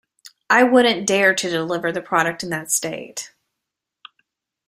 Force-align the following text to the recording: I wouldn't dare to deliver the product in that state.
I 0.49 0.63
wouldn't 0.63 1.05
dare 1.05 1.35
to 1.35 1.47
deliver 1.47 1.91
the 1.91 2.01
product 2.01 2.41
in 2.43 2.49
that 2.49 2.71
state. 2.71 3.33